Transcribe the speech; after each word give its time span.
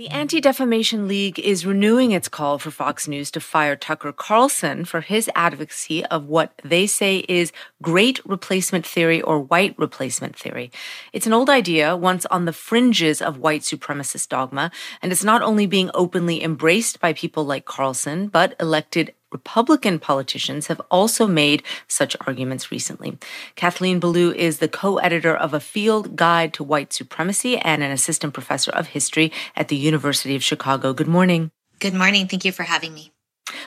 The 0.00 0.08
Anti 0.08 0.40
Defamation 0.40 1.08
League 1.08 1.38
is 1.38 1.66
renewing 1.66 2.12
its 2.12 2.26
call 2.26 2.58
for 2.58 2.70
Fox 2.70 3.06
News 3.06 3.30
to 3.32 3.38
fire 3.38 3.76
Tucker 3.76 4.12
Carlson 4.12 4.86
for 4.86 5.02
his 5.02 5.28
advocacy 5.34 6.06
of 6.06 6.24
what 6.24 6.58
they 6.64 6.86
say 6.86 7.22
is 7.28 7.52
great 7.82 8.18
replacement 8.24 8.86
theory 8.86 9.20
or 9.20 9.40
white 9.40 9.74
replacement 9.76 10.36
theory. 10.36 10.72
It's 11.12 11.26
an 11.26 11.34
old 11.34 11.50
idea, 11.50 11.98
once 11.98 12.24
on 12.30 12.46
the 12.46 12.54
fringes 12.54 13.20
of 13.20 13.36
white 13.36 13.60
supremacist 13.60 14.30
dogma, 14.30 14.70
and 15.02 15.12
it's 15.12 15.22
not 15.22 15.42
only 15.42 15.66
being 15.66 15.90
openly 15.92 16.42
embraced 16.42 16.98
by 16.98 17.12
people 17.12 17.44
like 17.44 17.66
Carlson, 17.66 18.28
but 18.28 18.56
elected 18.58 19.12
Republican 19.32 19.98
politicians 19.98 20.66
have 20.66 20.80
also 20.90 21.26
made 21.26 21.62
such 21.86 22.16
arguments 22.26 22.72
recently. 22.72 23.16
Kathleen 23.54 24.00
Belew 24.00 24.32
is 24.32 24.58
the 24.58 24.68
co 24.68 24.98
editor 24.98 25.36
of 25.36 25.54
A 25.54 25.60
Field 25.60 26.16
Guide 26.16 26.52
to 26.54 26.64
White 26.64 26.92
Supremacy 26.92 27.56
and 27.58 27.82
an 27.82 27.90
assistant 27.90 28.34
professor 28.34 28.70
of 28.72 28.88
history 28.88 29.32
at 29.54 29.68
the 29.68 29.76
University 29.76 30.34
of 30.34 30.42
Chicago. 30.42 30.92
Good 30.92 31.08
morning. 31.08 31.50
Good 31.78 31.94
morning. 31.94 32.26
Thank 32.26 32.44
you 32.44 32.52
for 32.52 32.64
having 32.64 32.92
me. 32.92 33.12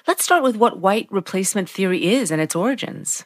Let's 0.08 0.24
start 0.24 0.44
with 0.44 0.56
what 0.56 0.80
white 0.80 1.08
replacement 1.12 1.70
theory 1.70 2.06
is 2.06 2.32
and 2.32 2.42
its 2.42 2.56
origins. 2.56 3.26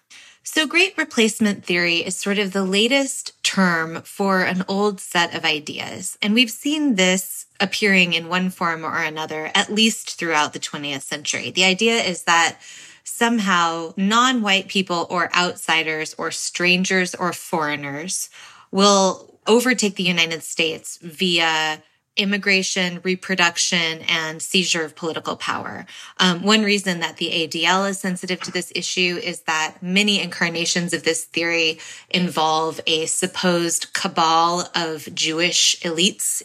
So, 0.50 0.66
great 0.66 0.98
replacement 0.98 1.66
theory 1.66 1.98
is 1.98 2.16
sort 2.16 2.40
of 2.40 2.54
the 2.54 2.64
latest 2.64 3.34
term 3.44 4.02
for 4.04 4.44
an 4.44 4.64
old 4.70 5.02
set 5.02 5.36
of 5.36 5.44
ideas. 5.44 6.18
And 6.22 6.34
we've 6.34 6.50
seen 6.50 6.96
this 6.96 7.48
appearing 7.60 8.14
in 8.14 8.30
one 8.30 8.50
form 8.50 8.86
or 8.86 9.04
another, 9.04 9.52
at 9.54 9.74
least 9.74 10.18
throughout 10.18 10.54
the 10.54 10.60
20th 10.60 11.02
century. 11.02 11.52
The 11.52 11.66
idea 11.66 11.98
is 11.98 12.24
that 12.24 12.60
somehow 13.04 13.94
non 13.98 14.42
white 14.42 14.70
people 14.70 15.06
or 15.10 15.30
outsiders 15.36 16.16
or 16.18 16.32
strangers 16.32 17.14
or 17.14 17.34
foreigners 17.34 18.30
will 18.72 19.38
overtake 19.48 19.96
the 19.96 20.04
United 20.04 20.44
States 20.44 20.98
via 21.02 21.84
immigration, 22.18 23.00
reproduction, 23.04 24.02
and 24.08 24.42
seizure 24.42 24.84
of 24.84 24.96
political 24.96 25.36
power. 25.36 25.86
Um, 26.20 26.44
one 26.44 26.64
reason 26.64 27.00
that 27.00 27.18
the 27.18 27.30
ADL 27.30 27.90
is 27.90 28.00
sensitive 28.00 28.42
to 28.42 28.52
this 28.52 28.72
issue 28.76 29.20
is 29.24 29.42
that 29.42 29.78
many 29.82 30.22
incarnations 30.22 30.94
of 30.94 31.04
this 31.04 31.26
theory 31.26 31.80
involve 32.10 32.82
a 32.88 33.06
supposed 33.06 33.94
cabal 33.94 34.70
of 34.76 35.08
Jewish 35.14 35.80
elites. 35.82 36.44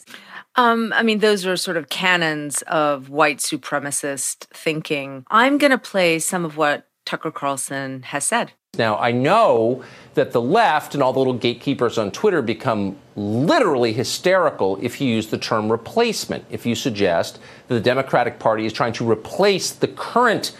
Um, 0.56 0.92
I 0.94 1.02
mean, 1.02 1.18
those 1.18 1.46
are 1.46 1.56
sort 1.56 1.76
of 1.76 1.88
canons 1.88 2.62
of 2.62 3.08
white 3.08 3.38
supremacist 3.38 4.46
thinking. 4.54 5.24
I'm 5.30 5.58
going 5.58 5.70
to 5.70 5.78
play 5.78 6.18
some 6.18 6.44
of 6.44 6.56
what 6.56 6.86
Tucker 7.04 7.30
Carlson 7.30 8.02
has 8.04 8.24
said. 8.24 8.52
Now, 8.78 8.96
I 8.96 9.12
know 9.12 9.84
that 10.14 10.32
the 10.32 10.40
left 10.40 10.94
and 10.94 11.02
all 11.02 11.12
the 11.12 11.18
little 11.18 11.34
gatekeepers 11.34 11.98
on 11.98 12.10
Twitter 12.10 12.40
become 12.40 12.96
literally 13.16 13.92
hysterical 13.92 14.78
if 14.80 14.98
you 14.98 15.08
use 15.08 15.26
the 15.26 15.36
term 15.36 15.70
replacement, 15.70 16.46
if 16.48 16.64
you 16.64 16.74
suggest 16.74 17.38
that 17.68 17.74
the 17.74 17.82
Democratic 17.82 18.38
Party 18.38 18.64
is 18.64 18.72
trying 18.72 18.94
to 18.94 19.10
replace 19.10 19.72
the 19.72 19.88
current 19.88 20.56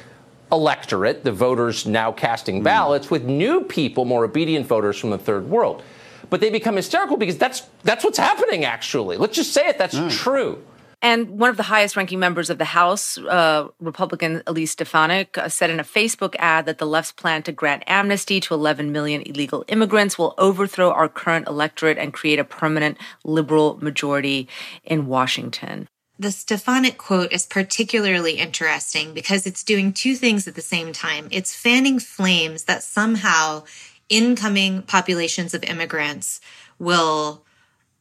electorate, 0.53 1.25
the 1.25 1.33
voters 1.33 1.87
now 1.87 2.13
casting 2.13 2.59
hmm. 2.59 2.65
ballots, 2.65 3.11
with 3.11 3.25
new 3.25 3.63
people, 3.63 4.05
more 4.05 4.27
obedient 4.27 4.67
voters 4.67 4.99
from 4.99 5.09
the 5.09 5.17
third 5.17 5.49
world. 5.49 5.83
But 6.29 6.43
they 6.43 6.51
become 6.51 6.77
hysterical 6.77 7.17
because 7.17 7.39
that's 7.39 7.63
that's 7.83 8.05
what's 8.05 8.19
happening 8.19 8.67
actually. 8.67 9.17
Let's 9.17 9.37
just 9.37 9.55
say 9.55 9.69
it, 9.69 9.79
that's 9.79 9.95
mm. 9.95 10.11
true. 10.11 10.63
And 11.03 11.31
one 11.31 11.51
of 11.51 11.57
the 11.57 11.65
highest 11.65 11.97
ranking 11.97 12.21
members 12.21 12.49
of 12.49 12.59
the 12.59 12.65
House, 12.65 13.19
uh, 13.19 13.67
Republican 13.81 14.41
Elise 14.47 14.71
Stefanik, 14.71 15.37
uh, 15.37 15.49
said 15.49 15.69
in 15.69 15.81
a 15.81 15.85
Facebook 15.85 16.37
ad 16.39 16.65
that 16.67 16.79
the 16.79 16.87
left's 16.87 17.11
plan 17.11 17.43
to 17.43 17.53
grant 17.53 17.83
amnesty 17.89 18.39
to 18.39 18.55
11 18.55 18.93
million 18.93 19.23
illegal 19.23 19.65
immigrants 19.67 20.17
will 20.17 20.33
overthrow 20.39 20.93
our 20.93 21.09
current 21.09 21.49
electorate 21.49 21.99
and 21.99 22.13
create 22.13 22.39
a 22.39 22.45
permanent 22.45 22.97
liberal 23.25 23.79
majority 23.83 24.49
in 24.85 25.07
Washington. 25.07 25.89
The 26.21 26.31
Stefanik 26.31 26.99
quote 26.99 27.33
is 27.33 27.47
particularly 27.47 28.35
interesting 28.35 29.13
because 29.13 29.45
it's 29.45 29.65
doing 29.65 29.93
two 29.93 30.15
things 30.15 30.47
at 30.47 30.55
the 30.55 30.63
same 30.63 30.93
time. 30.93 31.27
It's 31.33 31.57
fanning 31.57 31.99
flames 31.99 32.65
that 32.65 32.85
somehow 32.85 33.65
incoming 34.09 34.83
populations 34.83 35.53
of 35.53 35.65
immigrants 35.65 36.41
will 36.79 37.45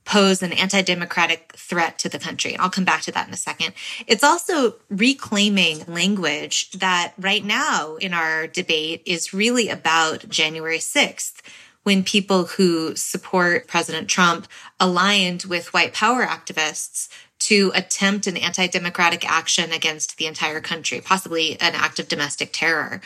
pose 0.06 0.42
an 0.42 0.52
anti-democratic 0.52 1.54
threat 1.56 2.00
to 2.00 2.10
the 2.10 2.20
country. 2.20 2.58
I'll 2.58 2.70
come 2.70 2.86
back 2.86 3.02
to 3.04 3.12
that 3.12 3.28
in 3.28 3.34
a 3.34 3.38
second. 3.38 3.74
It's 4.08 4.24
also 4.24 4.76
reclaiming 4.90 5.86
language 5.88 6.72
that 6.72 7.14
right 7.18 7.44
now 7.44 7.96
in 7.96 8.14
our 8.14 8.48
debate 8.48 9.04
is 9.06 9.34
really 9.34 9.70
about 9.70 10.28
January 10.28 10.80
6th 10.80 11.42
when 11.84 12.04
people 12.04 12.46
who 12.46 12.96
support 12.96 13.68
President 13.68 14.08
Trump 14.08 14.48
aligned 14.80 15.44
with 15.44 15.74
white 15.74 15.94
power 15.94 16.26
activists 16.26 17.10
to 17.40 17.72
attempt 17.74 18.28
an 18.28 18.38
anti-democratic 18.38 19.28
action 19.30 19.72
against 19.72 20.18
the 20.18 20.28
entire 20.28 20.62
country, 20.62 21.02
possibly 21.02 21.60
an 21.60 21.74
act 21.74 21.98
of 21.98 22.08
domestic 22.08 22.52
terror. 22.54 23.02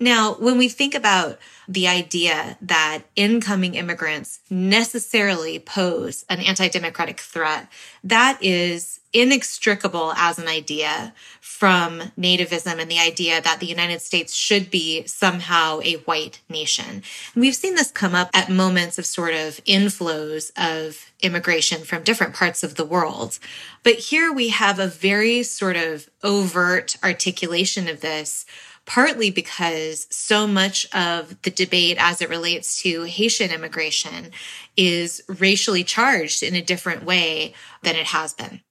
Now, 0.00 0.34
when 0.34 0.58
we 0.58 0.68
think 0.68 0.94
about 0.94 1.38
the 1.66 1.88
idea 1.88 2.56
that 2.62 3.02
incoming 3.16 3.74
immigrants 3.74 4.40
necessarily 4.48 5.58
pose 5.58 6.24
an 6.28 6.40
anti-democratic 6.40 7.20
threat, 7.20 7.68
that 8.04 8.38
is 8.40 9.00
inextricable 9.12 10.12
as 10.16 10.38
an 10.38 10.48
idea 10.48 11.14
from 11.40 12.00
nativism 12.18 12.78
and 12.78 12.90
the 12.90 12.98
idea 12.98 13.40
that 13.40 13.58
the 13.58 13.66
United 13.66 14.00
States 14.00 14.34
should 14.34 14.70
be 14.70 15.06
somehow 15.06 15.80
a 15.82 15.94
white 15.94 16.40
nation. 16.48 17.02
And 17.34 17.40
we've 17.40 17.54
seen 17.54 17.74
this 17.74 17.90
come 17.90 18.14
up 18.14 18.30
at 18.34 18.50
moments 18.50 18.98
of 18.98 19.06
sort 19.06 19.34
of 19.34 19.62
inflows 19.64 20.52
of 20.56 21.10
immigration 21.20 21.82
from 21.84 22.02
different 22.02 22.34
parts 22.34 22.62
of 22.62 22.74
the 22.74 22.84
world. 22.84 23.38
But 23.82 23.94
here 23.94 24.32
we 24.32 24.50
have 24.50 24.78
a 24.78 24.86
very 24.86 25.42
sort 25.42 25.76
of 25.76 26.08
overt 26.22 26.96
articulation 27.02 27.88
of 27.88 28.00
this 28.00 28.44
partly 28.88 29.30
because 29.30 30.06
so 30.10 30.46
much 30.46 30.86
of 30.94 31.40
the 31.42 31.50
debate 31.50 31.98
as 32.00 32.22
it 32.22 32.30
relates 32.30 32.80
to 32.82 33.02
Haitian 33.02 33.50
immigration 33.50 34.30
is 34.76 35.22
racially 35.28 35.84
charged 35.84 36.42
in 36.42 36.56
a 36.56 36.62
different 36.62 37.04
way 37.04 37.52
than 37.82 37.94
it 37.94 38.06
has 38.06 38.32
been. 38.32 38.62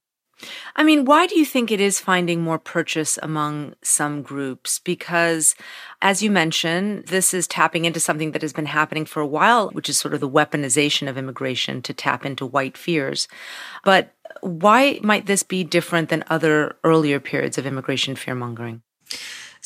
I 0.76 0.84
mean, 0.84 1.06
why 1.06 1.28
do 1.28 1.38
you 1.38 1.46
think 1.46 1.72
it 1.72 1.80
is 1.80 2.00
finding 2.00 2.42
more 2.42 2.60
purchase 2.60 3.20
among 3.22 3.76
some 3.84 4.24
groups? 4.24 4.80
Because, 4.80 5.56
as 6.02 6.22
you 6.22 6.32
mentioned, 6.32 7.08
this 7.08 7.34
is 7.34 7.48
tapping 7.48 7.86
into 7.86 8.00
something 8.00 8.32
that 8.32 8.42
has 8.42 8.54
been 8.54 8.68
happening 8.68 9.06
for 9.06 9.22
a 9.22 9.28
while, 9.28 9.70
which 9.70 9.90
is 9.90 9.98
sort 10.00 10.14
of 10.16 10.20
the 10.20 10.30
weaponization 10.30 11.08
of 11.08 11.18
immigration 11.18 11.82
to 11.84 11.94
tap 11.94 12.26
into 12.26 12.46
white 12.46 12.78
fears. 12.78 13.28
But 13.84 14.14
why 14.42 15.00
might 15.04 15.28
this 15.28 15.44
be 15.44 15.64
different 15.64 16.10
than 16.10 16.24
other 16.28 16.76
earlier 16.84 17.20
periods 17.20 17.58
of 17.58 17.66
immigration 17.68 18.16
fear 18.16 18.36
mongering? 18.36 18.82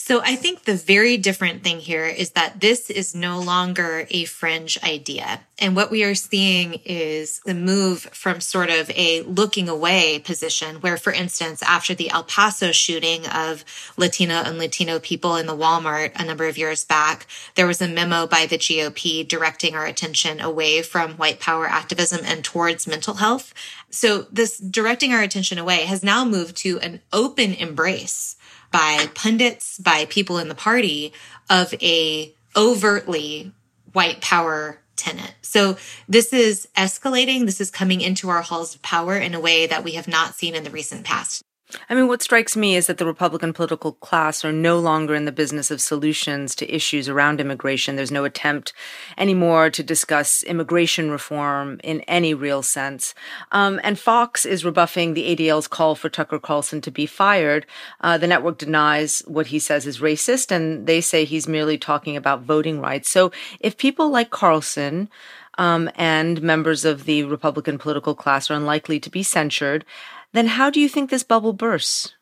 So 0.03 0.19
I 0.25 0.35
think 0.35 0.63
the 0.63 0.73
very 0.73 1.15
different 1.15 1.63
thing 1.63 1.77
here 1.77 2.07
is 2.07 2.31
that 2.31 2.59
this 2.59 2.89
is 2.89 3.13
no 3.13 3.39
longer 3.39 4.07
a 4.09 4.25
fringe 4.25 4.79
idea. 4.83 5.41
And 5.59 5.75
what 5.75 5.91
we 5.91 6.03
are 6.03 6.15
seeing 6.15 6.81
is 6.83 7.39
the 7.45 7.53
move 7.53 8.01
from 8.11 8.41
sort 8.41 8.71
of 8.71 8.89
a 8.95 9.21
looking 9.21 9.69
away 9.69 10.17
position 10.17 10.77
where, 10.77 10.97
for 10.97 11.13
instance, 11.13 11.61
after 11.61 11.93
the 11.93 12.09
El 12.09 12.23
Paso 12.23 12.71
shooting 12.71 13.27
of 13.27 13.63
Latino 13.95 14.41
and 14.41 14.57
Latino 14.57 14.97
people 14.97 15.35
in 15.35 15.45
the 15.45 15.55
Walmart 15.55 16.19
a 16.19 16.25
number 16.25 16.47
of 16.47 16.57
years 16.57 16.83
back, 16.83 17.27
there 17.53 17.67
was 17.67 17.79
a 17.79 17.87
memo 17.87 18.25
by 18.25 18.47
the 18.47 18.57
GOP 18.57 19.25
directing 19.27 19.75
our 19.75 19.85
attention 19.85 20.41
away 20.41 20.81
from 20.81 21.11
white 21.11 21.39
power 21.39 21.67
activism 21.67 22.21
and 22.25 22.43
towards 22.43 22.87
mental 22.87 23.13
health. 23.13 23.53
So 23.91 24.23
this 24.31 24.57
directing 24.57 25.13
our 25.13 25.21
attention 25.21 25.59
away 25.59 25.81
has 25.85 26.01
now 26.01 26.25
moved 26.25 26.57
to 26.57 26.79
an 26.79 27.01
open 27.13 27.53
embrace 27.53 28.35
by 28.71 29.09
pundits, 29.13 29.77
by 29.77 30.05
people 30.05 30.37
in 30.37 30.47
the 30.47 30.55
party 30.55 31.13
of 31.49 31.73
a 31.81 32.33
overtly 32.55 33.51
white 33.93 34.21
power 34.21 34.79
tenant. 34.95 35.33
So 35.41 35.77
this 36.07 36.31
is 36.31 36.67
escalating. 36.77 37.45
This 37.45 37.59
is 37.59 37.71
coming 37.71 38.01
into 38.01 38.29
our 38.29 38.41
halls 38.41 38.75
of 38.75 38.81
power 38.81 39.17
in 39.17 39.33
a 39.33 39.39
way 39.39 39.67
that 39.67 39.83
we 39.83 39.93
have 39.93 40.07
not 40.07 40.35
seen 40.35 40.55
in 40.55 40.63
the 40.63 40.69
recent 40.69 41.03
past. 41.03 41.41
I 41.89 41.95
mean, 41.95 42.07
what 42.07 42.21
strikes 42.21 42.55
me 42.55 42.75
is 42.75 42.87
that 42.87 42.97
the 42.97 43.05
Republican 43.05 43.53
political 43.53 43.93
class 43.93 44.43
are 44.43 44.51
no 44.51 44.79
longer 44.79 45.15
in 45.15 45.25
the 45.25 45.31
business 45.31 45.71
of 45.71 45.81
solutions 45.81 46.55
to 46.55 46.73
issues 46.73 47.09
around 47.09 47.39
immigration. 47.39 47.95
There's 47.95 48.11
no 48.11 48.25
attempt 48.25 48.73
anymore 49.17 49.69
to 49.69 49.83
discuss 49.83 50.43
immigration 50.43 51.11
reform 51.11 51.79
in 51.83 52.01
any 52.01 52.33
real 52.33 52.61
sense. 52.61 53.13
Um, 53.51 53.79
and 53.83 53.99
Fox 53.99 54.45
is 54.45 54.65
rebuffing 54.65 55.13
the 55.13 55.35
ADL's 55.35 55.67
call 55.67 55.95
for 55.95 56.09
Tucker 56.09 56.39
Carlson 56.39 56.81
to 56.81 56.91
be 56.91 57.05
fired. 57.05 57.65
Uh, 58.01 58.17
the 58.17 58.27
network 58.27 58.57
denies 58.57 59.21
what 59.27 59.47
he 59.47 59.59
says 59.59 59.85
is 59.85 59.99
racist, 59.99 60.51
and 60.51 60.87
they 60.87 61.01
say 61.01 61.25
he's 61.25 61.47
merely 61.47 61.77
talking 61.77 62.15
about 62.15 62.41
voting 62.41 62.79
rights. 62.79 63.09
So 63.09 63.31
if 63.59 63.77
people 63.77 64.09
like 64.09 64.29
Carlson, 64.29 65.09
um, 65.57 65.89
and 65.95 66.41
members 66.41 66.85
of 66.85 67.03
the 67.03 67.23
Republican 67.25 67.77
political 67.77 68.15
class 68.15 68.49
are 68.49 68.55
unlikely 68.55 68.99
to 69.01 69.09
be 69.09 69.21
censured 69.21 69.85
then 70.33 70.47
how 70.47 70.69
do 70.69 70.79
you 70.79 70.89
think 70.89 71.09
this 71.09 71.23
bubble 71.23 71.53
bursts? 71.53 72.13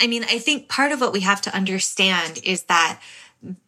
I 0.00 0.06
mean, 0.06 0.24
I 0.24 0.38
think 0.38 0.68
part 0.68 0.92
of 0.92 1.00
what 1.00 1.12
we 1.12 1.20
have 1.20 1.40
to 1.42 1.54
understand 1.54 2.40
is 2.44 2.64
that 2.64 3.00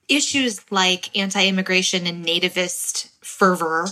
issues 0.09 0.71
like 0.71 1.17
anti 1.17 1.47
immigration 1.47 2.07
and 2.07 2.25
nativist 2.25 3.11
fervor 3.21 3.87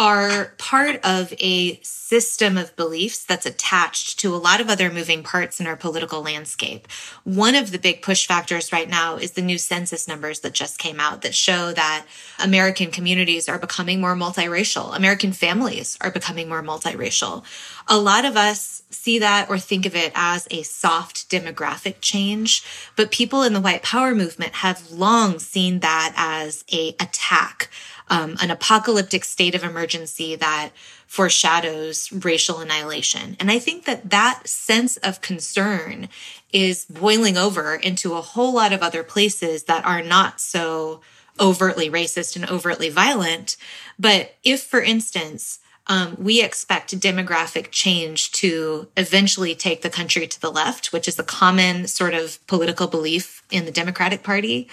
are 0.00 0.54
part 0.56 0.98
of 1.04 1.30
a 1.40 1.78
system 1.82 2.56
of 2.56 2.74
beliefs 2.74 3.22
that's 3.22 3.44
attached 3.44 4.18
to 4.18 4.34
a 4.34 4.38
lot 4.38 4.58
of 4.58 4.70
other 4.70 4.90
moving 4.90 5.22
parts 5.22 5.60
in 5.60 5.66
our 5.66 5.76
political 5.76 6.22
landscape. 6.22 6.88
One 7.24 7.54
of 7.54 7.70
the 7.70 7.78
big 7.78 8.00
push 8.00 8.26
factors 8.26 8.72
right 8.72 8.88
now 8.88 9.16
is 9.16 9.32
the 9.32 9.42
new 9.42 9.58
census 9.58 10.08
numbers 10.08 10.40
that 10.40 10.54
just 10.54 10.78
came 10.78 10.98
out 10.98 11.20
that 11.20 11.34
show 11.34 11.72
that 11.72 12.06
American 12.42 12.90
communities 12.90 13.46
are 13.46 13.58
becoming 13.58 14.00
more 14.00 14.16
multiracial. 14.16 14.96
American 14.96 15.32
families 15.32 15.98
are 16.00 16.10
becoming 16.10 16.48
more 16.48 16.62
multiracial. 16.62 17.44
A 17.86 17.98
lot 17.98 18.24
of 18.24 18.38
us 18.38 18.82
see 18.88 19.18
that 19.18 19.50
or 19.50 19.58
think 19.58 19.84
of 19.84 19.94
it 19.94 20.12
as 20.14 20.48
a 20.50 20.62
soft 20.62 21.28
demographic 21.30 21.96
change, 22.00 22.64
but 22.96 23.10
people 23.10 23.42
in 23.42 23.52
the 23.52 23.60
white 23.60 23.82
power 23.82 24.14
movement 24.14 24.54
have 24.54 24.90
long 24.90 25.38
seen 25.38 25.80
that 25.80 26.14
as 26.16 26.64
a 26.72 26.88
attack 26.98 27.68
um, 28.10 28.36
an 28.42 28.50
apocalyptic 28.50 29.24
state 29.24 29.54
of 29.54 29.62
emergency 29.62 30.34
that 30.36 30.70
foreshadows 31.06 32.12
racial 32.12 32.58
annihilation. 32.58 33.36
And 33.40 33.50
I 33.50 33.58
think 33.58 33.84
that 33.84 34.10
that 34.10 34.46
sense 34.46 34.96
of 34.98 35.20
concern 35.20 36.08
is 36.52 36.84
boiling 36.84 37.38
over 37.38 37.76
into 37.76 38.14
a 38.14 38.20
whole 38.20 38.52
lot 38.52 38.72
of 38.72 38.82
other 38.82 39.04
places 39.04 39.64
that 39.64 39.86
are 39.86 40.02
not 40.02 40.40
so 40.40 41.00
overtly 41.38 41.88
racist 41.88 42.36
and 42.36 42.50
overtly 42.50 42.90
violent. 42.90 43.56
But 43.98 44.34
if, 44.42 44.62
for 44.62 44.82
instance, 44.82 45.60
um, 45.86 46.16
we 46.18 46.42
expect 46.42 46.98
demographic 47.00 47.70
change 47.70 48.32
to 48.32 48.88
eventually 48.96 49.54
take 49.54 49.82
the 49.82 49.90
country 49.90 50.26
to 50.26 50.40
the 50.40 50.50
left, 50.50 50.92
which 50.92 51.08
is 51.08 51.18
a 51.18 51.24
common 51.24 51.86
sort 51.86 52.14
of 52.14 52.44
political 52.46 52.86
belief 52.86 53.42
in 53.50 53.64
the 53.64 53.72
Democratic 53.72 54.22
Party 54.22 54.68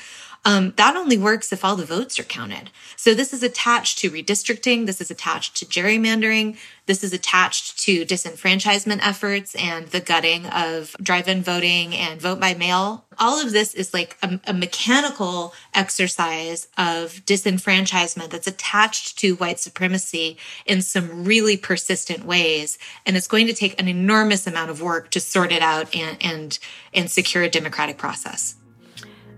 um, 0.47 0.73
that 0.77 0.95
only 0.95 1.17
works 1.17 1.51
if 1.51 1.65
all 1.65 1.75
the 1.75 1.83
votes 1.83 2.17
are 2.17 2.23
counted. 2.23 2.69
So 2.95 3.13
this 3.13 3.33
is 3.33 3.43
attached 3.43 3.99
to 3.99 4.09
redistricting. 4.09 4.85
This 4.85 5.01
is 5.01 5.11
attached 5.11 5.57
to 5.57 5.65
gerrymandering. 5.65 6.55
This 6.85 7.03
is 7.03 7.11
attached 7.11 7.77
to 7.79 8.05
disenfranchisement 8.05 9.05
efforts 9.05 9.55
and 9.55 9.87
the 9.87 9.99
gutting 9.99 10.45
of 10.45 10.95
drive-in 11.03 11.43
voting 11.43 11.93
and 11.93 12.21
vote 12.21 12.39
by 12.39 12.53
mail. 12.53 13.03
All 13.19 13.41
of 13.41 13.51
this 13.51 13.73
is 13.73 13.93
like 13.93 14.15
a, 14.23 14.39
a 14.47 14.53
mechanical 14.53 15.53
exercise 15.73 16.69
of 16.77 17.25
disenfranchisement 17.25 18.29
that's 18.29 18.47
attached 18.47 19.19
to 19.19 19.35
white 19.35 19.59
supremacy 19.59 20.37
in 20.65 20.81
some 20.81 21.25
really 21.25 21.57
persistent 21.57 22.23
ways. 22.23 22.77
And 23.05 23.17
it's 23.17 23.27
going 23.27 23.47
to 23.47 23.53
take 23.53 23.77
an 23.81 23.89
enormous 23.89 24.47
amount 24.47 24.69
of 24.69 24.81
work 24.81 25.11
to 25.11 25.19
sort 25.19 25.51
it 25.51 25.61
out 25.61 25.93
and, 25.93 26.17
and, 26.23 26.57
and 26.93 27.11
secure 27.11 27.43
a 27.43 27.49
democratic 27.49 27.97
process. 27.97 28.55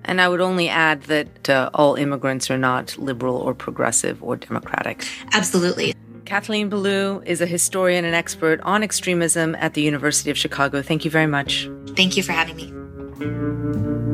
And 0.05 0.21
I 0.21 0.29
would 0.29 0.41
only 0.41 0.69
add 0.69 1.03
that 1.03 1.49
uh, 1.49 1.69
all 1.73 1.95
immigrants 1.95 2.49
are 2.49 2.57
not 2.57 2.97
liberal 2.97 3.35
or 3.35 3.53
progressive 3.53 4.23
or 4.23 4.35
democratic. 4.35 5.05
Absolutely. 5.33 5.93
Kathleen 6.25 6.69
Belew 6.69 7.21
is 7.25 7.41
a 7.41 7.45
historian 7.45 8.05
and 8.05 8.15
expert 8.15 8.61
on 8.61 8.83
extremism 8.83 9.55
at 9.55 9.73
the 9.73 9.81
University 9.81 10.29
of 10.29 10.37
Chicago. 10.37 10.81
Thank 10.81 11.03
you 11.03 11.11
very 11.11 11.27
much. 11.27 11.69
Thank 11.95 12.17
you 12.17 12.23
for 12.23 12.33
having 12.33 12.55
me. 12.55 14.08